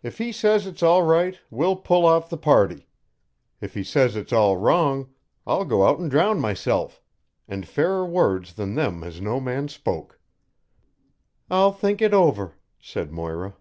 If 0.00 0.18
he 0.18 0.30
says 0.30 0.64
it's 0.64 0.80
all 0.84 1.02
right 1.02 1.40
we'll 1.50 1.74
pull 1.74 2.06
off 2.06 2.28
the 2.30 2.36
party. 2.36 2.86
If 3.60 3.74
he 3.74 3.82
says 3.82 4.14
it's 4.14 4.32
all 4.32 4.56
wrong, 4.56 5.08
I'll 5.44 5.64
go 5.64 5.88
out 5.88 5.98
and 5.98 6.08
drown 6.08 6.38
myself 6.40 7.02
and 7.48 7.66
fairer 7.66 8.06
words 8.06 8.52
than 8.52 8.76
them 8.76 9.02
has 9.02 9.20
no 9.20 9.40
man 9.40 9.66
spoke." 9.66 10.20
"I'll 11.50 11.72
think 11.72 12.00
it 12.00 12.14
over," 12.14 12.54
said 12.78 13.10
Moira. 13.10 13.54